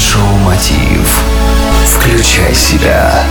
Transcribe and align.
Mind 0.00 0.19
Show 0.19 0.38
Мотив. 0.38 1.20
Включай 1.84 2.54
себя. 2.54 3.22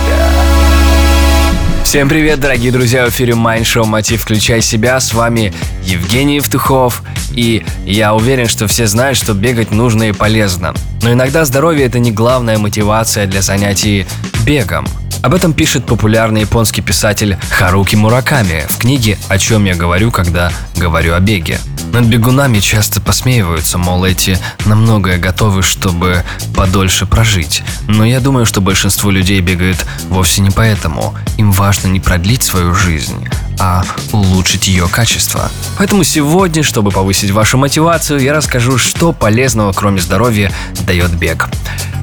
Всем 1.82 2.08
привет, 2.08 2.38
дорогие 2.38 2.70
друзья, 2.70 3.06
в 3.06 3.08
эфире 3.08 3.34
Mind 3.34 3.64
Show 3.64 3.86
Мотив 3.86 4.22
«Включай 4.22 4.60
себя». 4.60 5.00
С 5.00 5.12
вами 5.12 5.52
Евгений 5.82 6.36
Евтухов. 6.36 7.02
И 7.32 7.64
я 7.84 8.14
уверен, 8.14 8.46
что 8.46 8.68
все 8.68 8.86
знают, 8.86 9.18
что 9.18 9.34
бегать 9.34 9.72
нужно 9.72 10.04
и 10.04 10.12
полезно. 10.12 10.72
Но 11.02 11.12
иногда 11.12 11.44
здоровье– 11.44 11.86
это 11.86 11.98
не 11.98 12.12
главная 12.12 12.56
мотивация 12.56 13.26
для 13.26 13.42
занятий 13.42 14.06
бегом. 14.46 14.86
Об 15.22 15.34
этом 15.34 15.52
пишет 15.52 15.84
популярный 15.84 16.42
японский 16.42 16.80
писатель 16.80 17.36
Харуки 17.50 17.94
Мураками 17.94 18.64
в 18.68 18.78
книге 18.78 19.18
«О 19.28 19.36
чем 19.36 19.66
я 19.66 19.74
говорю, 19.74 20.10
когда 20.10 20.50
говорю 20.76 21.14
о 21.14 21.20
беге». 21.20 21.58
Над 21.92 22.04
бегунами 22.04 22.60
часто 22.60 23.00
посмеиваются, 23.00 23.76
мол, 23.76 24.04
эти 24.04 24.38
на 24.64 24.76
многое 24.76 25.18
готовы, 25.18 25.62
чтобы 25.62 26.24
подольше 26.54 27.04
прожить. 27.04 27.62
Но 27.86 28.04
я 28.04 28.20
думаю, 28.20 28.46
что 28.46 28.62
большинство 28.62 29.10
людей 29.10 29.40
бегают 29.40 29.84
вовсе 30.08 30.40
не 30.40 30.50
поэтому. 30.50 31.14
Им 31.36 31.52
важно 31.52 31.88
не 31.88 32.00
продлить 32.00 32.42
свою 32.42 32.74
жизнь, 32.74 33.28
а 33.58 33.84
улучшить 34.12 34.68
ее 34.68 34.88
качество. 34.88 35.50
Поэтому 35.76 36.02
сегодня, 36.04 36.62
чтобы 36.62 36.92
повысить 36.92 37.30
вашу 37.30 37.58
мотивацию, 37.58 38.20
я 38.20 38.32
расскажу, 38.32 38.78
что 38.78 39.12
полезного, 39.12 39.72
кроме 39.72 40.00
здоровья, 40.00 40.50
дает 40.86 41.10
бег. 41.10 41.48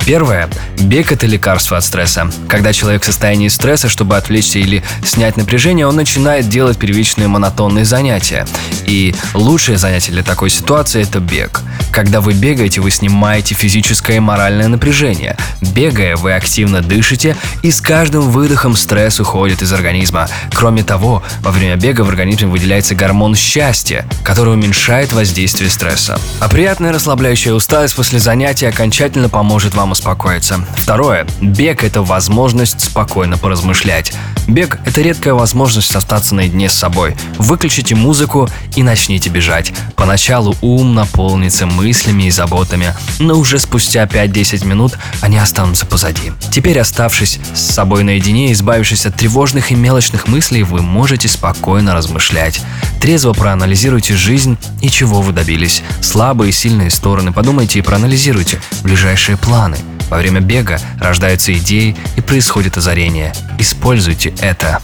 Первое. 0.08 0.50
Бег– 0.80 1.12
это 1.12 1.26
лекарство 1.26 1.76
от 1.76 1.84
стресса. 1.84 2.32
Когда 2.48 2.72
человек 2.72 3.04
в 3.04 3.06
состоянии 3.06 3.50
стресса, 3.50 3.90
чтобы 3.90 4.16
отвлечься 4.16 4.58
или 4.58 4.82
снять 5.04 5.36
напряжение, 5.36 5.86
он 5.86 5.98
начинает 5.98 6.48
делать 6.48 6.78
первичные 6.78 7.28
монотонные 7.28 7.84
занятия. 7.84 8.48
И 8.86 9.14
лучшее 9.34 9.78
занятие 9.78 10.14
для 10.14 10.24
такой 10.24 10.50
ситуации– 10.50 11.02
это 11.04 11.20
бег. 11.20 11.62
Когда 11.98 12.22
вы 12.22 12.34
бегаете, 12.34 12.80
вы 12.80 12.92
снимаете 12.92 13.56
физическое 13.56 14.18
и 14.18 14.20
моральное 14.20 14.68
напряжение. 14.68 15.36
Бегая, 15.74 16.16
вы 16.16 16.34
активно 16.34 16.82
дышите, 16.82 17.36
и 17.64 17.72
с 17.72 17.82
каждым 17.82 18.22
выдохом 18.30 18.76
стресс 18.76 19.20
уходит 19.20 19.64
из 19.64 19.74
организма. 19.74 20.30
Кроме 20.54 20.84
того, 20.84 21.24
во 21.42 21.50
время 21.50 21.76
бега 21.76 22.02
в 22.02 22.10
организме 22.10 22.50
выделяется 22.50 22.94
гормон 22.94 23.34
счастья, 23.34 24.06
который 24.24 24.54
уменьшает 24.54 25.12
воздействие 25.12 25.72
стресса. 25.72 26.20
А 26.40 26.48
приятная 26.48 26.94
расслабляющая 26.94 27.54
усталость 27.54 27.96
после 27.96 28.20
занятия 28.20 28.68
окончательно 28.68 29.28
поможет 29.28 29.74
вам 29.74 29.94
успокоиться. 29.94 30.64
Второе. 30.76 31.26
Бег– 31.42 31.84
это 31.84 32.04
возможность 32.04 32.80
спокойно 32.80 33.40
поразмышлять. 33.40 34.14
Бег– 34.48 34.78
это 34.86 35.02
редкая 35.02 35.34
возможность 35.34 35.96
остаться 35.96 36.36
наедине 36.36 36.70
с 36.70 36.74
собой. 36.74 37.18
Выключите 37.40 37.96
музыку 37.96 38.48
и 38.76 38.84
начните 38.84 39.32
бежать. 39.32 39.74
Поначалу 39.96 40.56
ум 40.62 40.94
наполнится 40.94 41.66
мыслями 41.66 41.87
и 41.92 42.32
заботами, 42.32 42.94
но 43.20 43.36
уже 43.36 43.60
спустя 43.60 44.06
5-10 44.06 44.66
минут 44.66 44.98
они 45.22 45.38
останутся 45.38 45.86
позади. 45.86 46.32
Теперь, 46.52 46.80
оставшись 46.80 47.40
с 47.54 47.60
собой 47.60 48.04
наедине, 48.04 48.52
избавившись 48.52 49.06
от 49.06 49.16
тревожных 49.16 49.72
и 49.72 49.76
мелочных 49.76 50.28
мыслей, 50.28 50.64
вы 50.64 50.82
можете 50.82 51.28
спокойно 51.28 51.94
размышлять. 51.94 52.62
Трезво 53.02 53.34
проанализируйте 53.34 54.16
жизнь 54.16 54.58
и 54.82 54.90
чего 54.90 55.22
вы 55.22 55.34
добились. 55.34 55.84
Слабые 56.02 56.50
и 56.50 56.54
сильные 56.54 56.90
стороны 56.90 57.32
подумайте 57.32 57.80
и 57.80 57.82
проанализируйте 57.82 58.60
ближайшие 58.84 59.38
планы. 59.38 59.78
Во 60.10 60.18
время 60.18 60.40
бега 60.40 60.80
рождаются 61.00 61.54
идеи 61.58 61.96
и 62.16 62.22
происходит 62.22 62.78
озарение. 62.78 63.34
Используйте 63.60 64.34
это. 64.40 64.82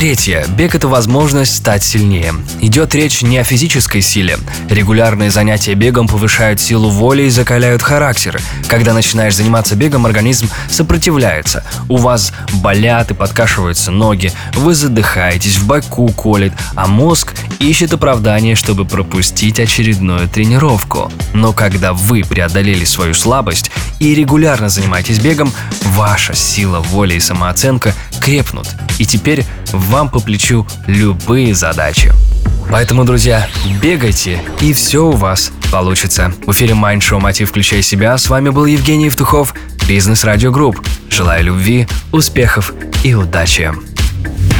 Третье. 0.00 0.46
Бег– 0.56 0.74
это 0.76 0.88
возможность 0.88 1.54
стать 1.54 1.82
сильнее. 1.82 2.32
Идет 2.62 2.94
речь 2.94 3.20
не 3.20 3.36
о 3.36 3.44
физической 3.44 4.00
силе. 4.00 4.38
Регулярные 4.70 5.30
занятия 5.30 5.74
бегом 5.74 6.08
повышают 6.08 6.58
силу 6.58 6.88
воли 6.88 7.24
и 7.24 7.28
закаляют 7.28 7.82
характер. 7.82 8.40
Когда 8.66 8.94
начинаешь 8.94 9.36
заниматься 9.36 9.76
бегом, 9.76 10.06
организм 10.06 10.48
сопротивляется. 10.70 11.64
У 11.90 11.98
вас 11.98 12.32
болят 12.62 13.10
и 13.10 13.14
подкашиваются 13.14 13.90
ноги, 13.90 14.32
вы 14.54 14.72
задыхаетесь, 14.72 15.58
в 15.58 15.66
боку 15.66 16.08
колет, 16.08 16.54
а 16.76 16.86
мозг 16.86 17.34
ищет 17.58 17.92
оправдание, 17.92 18.54
чтобы 18.54 18.86
пропустить 18.86 19.60
очередную 19.60 20.30
тренировку. 20.30 21.12
Но 21.34 21.52
когда 21.52 21.92
вы 21.92 22.22
преодолели 22.22 22.86
свою 22.86 23.12
слабость 23.12 23.70
и 23.98 24.14
регулярно 24.14 24.70
занимаетесь 24.70 25.18
бегом, 25.18 25.52
ваша 25.84 26.34
сила 26.34 26.80
воли 26.80 27.16
и 27.16 27.20
самооценка 27.20 27.94
крепнут. 28.22 28.68
И 28.98 29.04
теперь 29.04 29.44
вам 29.72 30.08
по 30.08 30.20
плечу 30.20 30.66
любые 30.86 31.54
задачи. 31.54 32.12
Поэтому, 32.70 33.04
друзья, 33.04 33.48
бегайте, 33.82 34.40
и 34.60 34.72
все 34.72 35.04
у 35.04 35.12
вас 35.12 35.50
получится. 35.72 36.32
В 36.46 36.52
эфире 36.52 36.74
Mind 36.74 37.00
Show 37.00 37.18
Мотив 37.18 37.48
«Включай 37.50 37.82
себя». 37.82 38.16
С 38.16 38.28
вами 38.28 38.50
был 38.50 38.64
Евгений 38.64 39.06
Евтухов, 39.06 39.54
Бизнес 39.88 40.22
Радио 40.22 40.52
Групп. 40.52 40.80
Желаю 41.08 41.44
любви, 41.44 41.88
успехов 42.12 42.72
и 43.02 43.14
удачи. 43.14 43.72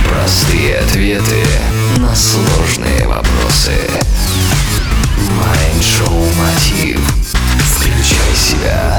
Простые 0.09 0.79
ответы 0.79 1.45
на 1.99 2.15
сложные 2.17 3.07
вопросы. 3.07 3.73
Майншоу 5.39 6.27
Мотив. 6.35 7.01
Включай 7.77 8.35
себя. 8.35 8.90